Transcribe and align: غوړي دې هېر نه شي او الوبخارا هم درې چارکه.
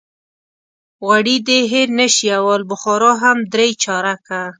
غوړي 1.05 1.35
دې 1.47 1.59
هېر 1.71 1.87
نه 1.99 2.07
شي 2.15 2.27
او 2.37 2.45
الوبخارا 2.55 3.11
هم 3.23 3.37
درې 3.53 3.69
چارکه. 3.83 4.41